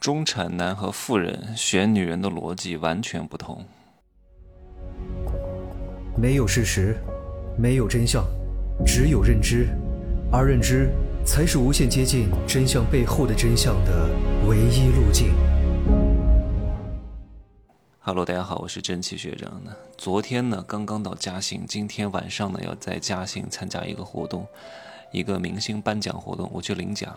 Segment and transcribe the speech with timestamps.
[0.00, 3.62] 中产男和富人选女人的逻辑完全不同。
[6.16, 6.96] 没有事实，
[7.58, 8.24] 没有真相，
[8.86, 9.68] 只有认知，
[10.32, 10.90] 而认知
[11.22, 14.08] 才是无限接近真相背后的真相的
[14.48, 15.34] 唯一路径。
[17.98, 19.62] Hello，大家好，我是真气学长。
[19.62, 24.46] 呢，昨天呢刚刚到嘉兴，今天晚上呢要在嘉兴参加一个活动，
[25.12, 27.14] 一个明星颁奖活动，我去领奖。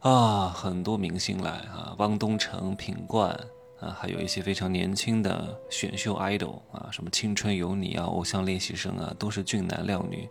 [0.00, 3.28] 啊，很多明星来啊，汪东城、品冠
[3.80, 10.28] 啊，还有一些非常年轻的选秀 idol 啊，什么青春有你啊，偶像练习生啊，都是俊男靓女。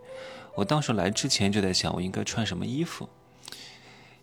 [0.53, 3.09] 我当时来之前就在想，我应该穿什么衣服，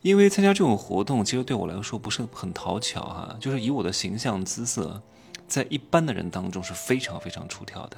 [0.01, 5.03] 因为参加这种活动，其实对我来说不是很讨巧哈，就是以我的形象姿色，
[5.47, 7.97] 在一般的人当中是非常非常出挑的，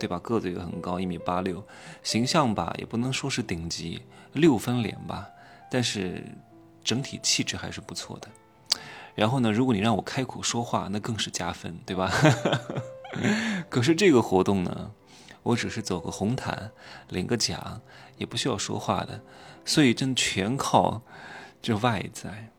[0.00, 0.18] 对吧？
[0.20, 1.62] 个子也很高，一米八六，
[2.02, 4.00] 形象吧也不能说是顶级，
[4.32, 5.28] 六分脸吧，
[5.70, 6.24] 但是。
[6.86, 8.28] 整体气质还是不错的，
[9.16, 12.08] 然后呢，如果你让我开口说话，那更是加分，对吧？
[13.68, 14.92] 可是这个活动呢，
[15.42, 16.70] 我只是走个红毯，
[17.08, 17.82] 领个奖，
[18.18, 19.20] 也不需要说话的，
[19.64, 21.02] 所以真全靠
[21.60, 22.52] 这外在。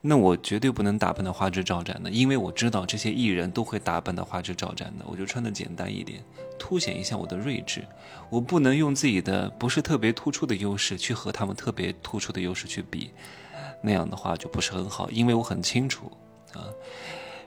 [0.00, 6.20] 那我绝对不能打扮的花枝招展的，因为我知道这些艺人都会打扮的花枝招展的，我就穿的简单一点，
[6.58, 7.86] 凸显一下我的睿智。
[8.30, 13.12] 我不能用自己的不是特别突出的优势去和他们特别突出的优势去比。
[13.80, 16.10] 那样的话就不是很好，因为我很清楚，
[16.52, 16.66] 啊，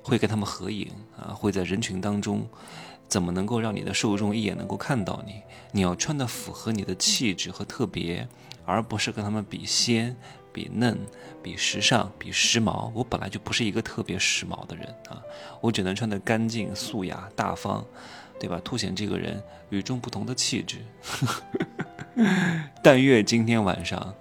[0.02, 2.48] 会跟他们合影啊，会在人群当中，
[3.08, 5.42] 怎么能够让你的受众一眼能够看到你？
[5.72, 8.28] 你要穿的符合你的气质和特别，
[8.66, 10.16] 而不是跟他们比鲜、
[10.54, 10.98] 比嫩、
[11.44, 12.92] 比时尚、比时髦。
[12.94, 15.22] 我本来就不是一个特别时髦的人啊，
[15.60, 17.86] 我只能穿的干净、素雅、大方，
[18.40, 18.60] 对吧？
[18.64, 20.78] 凸显这个人与众不同的气质。
[22.84, 24.16] 但愿今天晚上，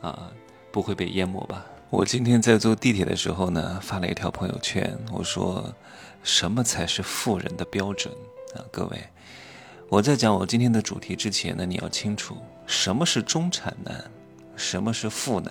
[0.00, 0.30] 啊。
[0.76, 1.64] 不会被淹没吧？
[1.88, 5.74] 我今天在坐地铁的时候呢，发了一条朋友圈，我说
[6.22, 8.12] ：“什么才是富人的标准
[8.54, 9.08] 啊？”各位，
[9.88, 12.36] 我在讲我今天的主题之前呢，你要清楚
[12.66, 14.04] 什么是中产男，
[14.54, 15.50] 什么是富男，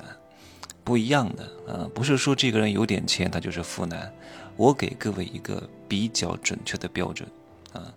[0.83, 1.89] 不一样的啊！
[1.95, 4.13] 不是说这个人有点钱他就是富男，
[4.55, 7.27] 我给各位一个比较准确的标准
[7.73, 7.91] 啊，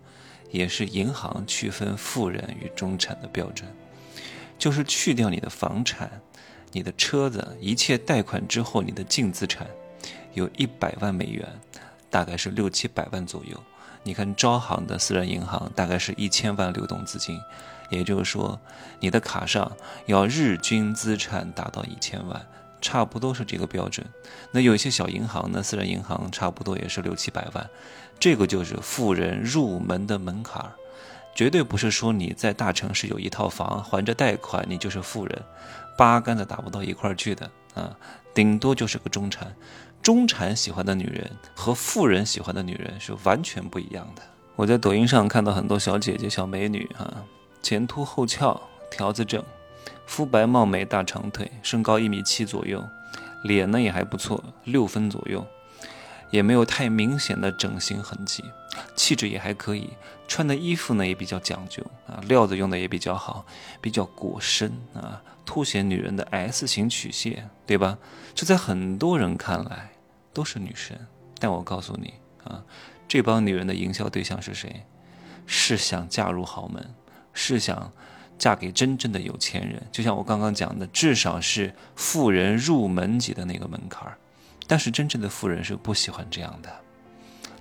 [0.51, 3.71] 也是银行区分富人与中产的标准，
[4.59, 6.11] 就是去掉你的房产。
[6.73, 9.67] 你的车子一切贷款之后，你的净资产
[10.35, 11.49] 有一百万美元，
[12.11, 13.59] 大概是六七百万左右。
[14.05, 17.39] 你看招行的私人银行大概是一千万流动资金，
[17.91, 18.59] 也就是说，
[19.01, 19.71] 你的卡上
[20.07, 22.47] 要日均资产达到一千万，
[22.81, 24.07] 差不多是这个标准。
[24.53, 27.69] 那有一些小银行呢，私人银行差不多也是六七百万，
[28.21, 30.73] 这个就是富人入门的门槛儿。
[31.39, 35.41] 绝对不是说你在大城市有一套房还着贷款，你就是富人，
[35.97, 37.97] 八竿子打不到一块儿去的啊！
[38.35, 39.55] 顶多就是个中产。
[40.03, 44.23] 中产喜欢的女人和富人喜欢的女人是完全不一样的。
[44.57, 47.23] 我在抖音上看到很多小姐姐、小美女啊，
[47.63, 48.61] 前凸后翘，
[48.91, 49.41] 条子正，
[50.07, 52.85] 肤白貌美，大长腿，身高一米七左右，
[53.45, 55.47] 脸呢也还不错，六分左右。
[56.31, 58.45] 也没有太明显的整形痕迹，
[58.95, 59.91] 气质也还可以，
[60.27, 63.45] 穿的衣服呢也比较讲究啊，料子用的也比较好，
[63.81, 67.99] 比较裹身啊，凸显女人的 S 型曲线，对吧？
[68.35, 69.91] 这在很多人看来
[70.33, 70.99] 都是女神，
[71.39, 72.63] 但我告诉你啊，
[73.09, 74.85] 这帮女人的营销对象是谁？
[75.47, 76.95] 是想嫁入豪门，
[77.33, 77.91] 是想
[78.39, 84.19] 嫁给真正的有钱人，就像我刚刚讲的，至少是富人入门级的那个门槛儿。
[84.69, 86.71] 但是真正的富人是不喜欢这样的，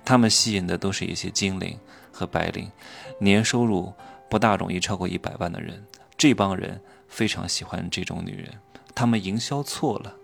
[0.04, 1.76] 他们吸引的都是一些精灵
[2.12, 2.70] 和白领，
[3.18, 3.92] 年收入
[4.28, 5.82] 不大容易超过一百万的人。
[6.16, 8.52] 这帮人非常喜欢这种女人，
[8.94, 10.14] 他们营销错了。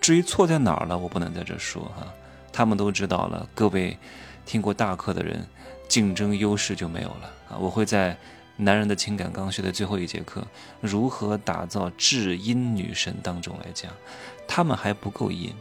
[0.00, 2.06] 至于错在哪儿了，我不能在这说哈。
[2.52, 3.46] 他们都知道了。
[3.54, 3.98] 各位
[4.46, 5.46] 听过大课的人，
[5.88, 7.58] 竞争优势就没有了啊！
[7.58, 8.16] 我会在
[8.56, 10.46] 男人的情感刚需的最后一节课，
[10.80, 13.92] 如何打造至阴女神当中来讲，
[14.48, 15.52] 他们还不够阴。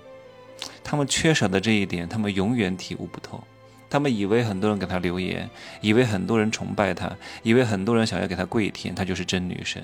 [0.84, 3.44] 他们缺少的这一点，他们永远体悟不透。
[3.90, 5.50] 他们以为很多人给他留言，
[5.80, 7.12] 以为很多人崇拜他，
[7.44, 9.84] 以为很多人想要给他跪舔，他就是真女神，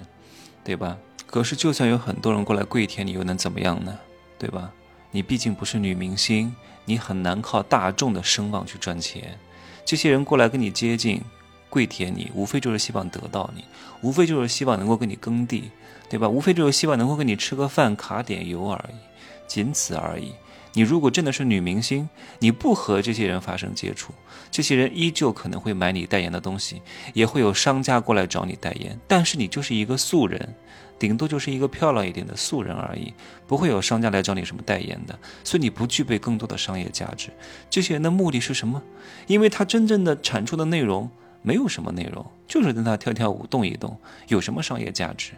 [0.64, 0.98] 对吧？
[1.28, 3.98] 可是，就算有很多人过来跪舔你，又能怎么样呢？
[4.38, 4.72] 对吧？
[5.12, 6.54] 你毕竟不是女明星，
[6.84, 9.38] 你很难靠大众的声望去赚钱。
[9.86, 11.22] 这些人过来跟你接近，
[11.70, 13.64] 跪舔你，无非就是希望得到你，
[14.02, 15.72] 无非就是希望能够跟你耕地，
[16.10, 16.28] 对吧？
[16.28, 18.96] 无非就是希望能够跟你吃个饭，卡点油而已。
[19.48, 20.34] 仅此而已，
[20.74, 22.08] 你如果真的是女明星，
[22.40, 24.14] 你不和这些人发生接触，
[24.50, 26.82] 这些人依旧可能会买你代言的东西，
[27.14, 28.98] 也会有商家过来找你代言。
[29.08, 30.56] 但是你就是一个素人，
[30.98, 33.14] 顶多就是一个漂亮一点的素人而已，
[33.46, 35.20] 不会有商家来找你什么代言的。
[35.44, 37.32] 所以你不具备更多的商业价值。
[37.70, 38.82] 这些人的目的是什么？
[39.28, 41.10] 因为他真正的产出的内容
[41.42, 45.34] 没有什么内容，就是跟他跳跳舞、动一动，有什么商业价值？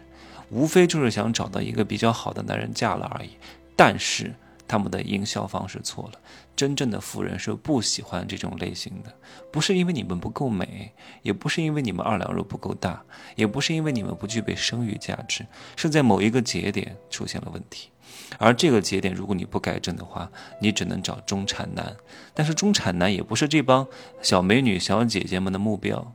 [0.50, 3.30] 无非就是想找到一个比较好的男人嫁了而已。
[3.74, 4.32] 但是。
[4.66, 6.18] 他们的营销方式错了，
[6.56, 9.12] 真正的富人是不喜欢这种类型的，
[9.52, 13.02] 不是因为你们不够美，也不是因为你们二两肉不够大，
[13.36, 15.46] 也不是因为你们不具备生育价值，
[15.76, 17.90] 是在某一个节点出现了问题，
[18.38, 20.30] 而这个节点如果你不改正的话，
[20.60, 21.94] 你只能找中产男，
[22.32, 23.86] 但是中产男也不是这帮
[24.22, 26.14] 小美女、小姐姐们的目标，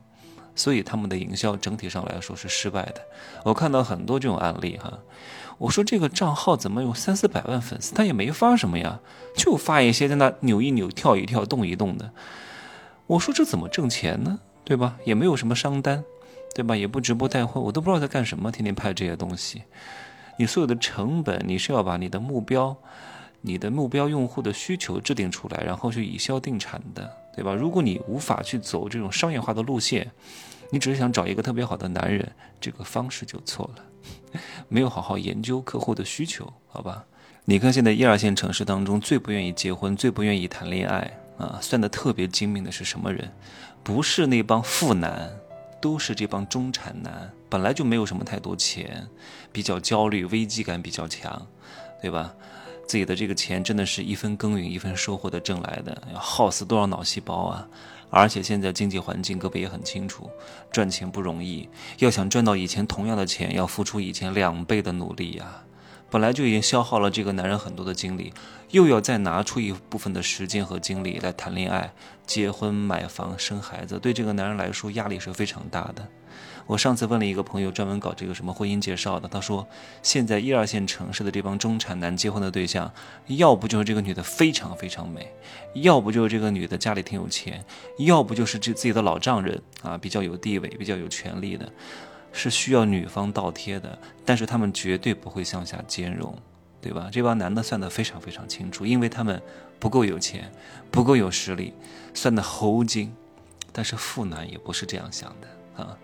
[0.56, 3.00] 所以他们的营销整体上来说是失败的。
[3.44, 4.98] 我看到很多这种案例哈。
[5.60, 7.94] 我说这个账号怎么有三四百万粉丝？
[7.94, 8.98] 他也没发什么呀，
[9.36, 12.10] 就发一些在那扭一扭、跳一跳、动一动的。
[13.06, 14.40] 我说这怎么挣钱呢？
[14.64, 14.96] 对吧？
[15.04, 16.02] 也没有什么商单，
[16.54, 16.74] 对吧？
[16.74, 19.64] 也不直播带货，我都不知道在干什么，天天拍这些东西。
[20.38, 22.74] 你所有的成本，你是要把你的目标、
[23.42, 27.52] 你的目标用户的需求制定出来，然后去以销定产的，对吧？
[27.52, 30.10] 如果你无法去走这种商业化的路线，
[30.70, 33.84] 你只是想找一个特别好的男人，这个方式就错了。
[34.68, 37.04] 没有好好研究客户的需求，好吧？
[37.46, 43.32] 你看现在一二线城市当中最不愿意结婚、最不愿意谈恋爱啊，算得特别精明的是什么人？
[43.82, 45.30] 不是那帮富男，
[45.80, 47.32] 都是这帮中产男。
[47.48, 49.08] 本来就没有什么太多钱，
[49.50, 51.46] 比较焦虑、危机感比较强，
[52.00, 52.34] 对吧？
[52.90, 57.68] 自己的这个钱真的是一分耕耘一分收获的挣来的，要耗死多少脑细胞啊！
[58.10, 60.28] 而且现在经济环境，各位也很清楚，
[60.72, 61.68] 赚钱不容易。
[62.00, 65.62] 要想赚到以前同样的钱，要付出以前两倍的努力呀。
[66.10, 68.32] 本来就已经消耗了这个男人很多的精力，
[68.70, 71.92] 又要再拿出一部分的时间和精力来谈恋爱、
[72.26, 76.08] 结婚、买房、生孩子，对这个男人来说压力是非常大的。
[76.66, 79.66] 我上次问了一个朋友，专门搞这个什么婚姻介绍的，他说，
[80.02, 82.92] 现在一二线城市的这帮中产男结婚的对象，
[83.26, 85.32] 要不就是这个女的非常非常美，
[85.74, 87.64] 要不就是这个女的家里挺有钱，
[87.98, 91.70] 要不就是这自己的老丈人啊比较有地位、比较有权利的，
[92.32, 96.36] 是需要女方倒贴的，但是他们绝对不会向下兼容，
[96.80, 97.08] 对吧？
[97.10, 99.42] 这帮男的算得非常非常清楚，因为他们
[99.78, 100.52] 不够有钱，
[100.90, 101.74] 不够有实力，
[102.14, 103.12] 算得猴精。
[103.72, 105.96] 但是富男也不是这样想的啊。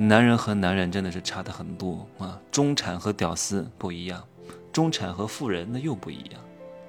[0.00, 2.38] 男人和男人真的是差的很多啊！
[2.52, 4.22] 中产和屌丝不一样，
[4.72, 6.40] 中产和富人那又不一样，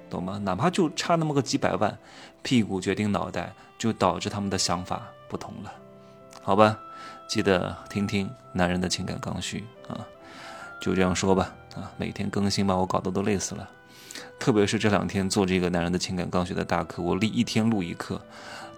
[0.08, 0.38] 懂吗？
[0.38, 1.98] 哪怕就差那么个几百万，
[2.44, 5.72] 屁股决定脑袋，就导致他们的想法不同了，
[6.40, 6.78] 好吧？
[7.28, 10.06] 记得听听男人的情感刚需啊！
[10.80, 11.90] 就这样说吧啊！
[11.96, 13.68] 每天更新把我搞得都累死了，
[14.38, 18.20] 特别是这两天做这个男人的情感刚需的大课，我立一天录一课，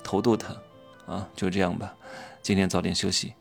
[0.02, 0.56] 头都疼
[1.04, 1.28] 啊！
[1.36, 1.94] 就这样吧，
[2.40, 3.34] 今天早点休息。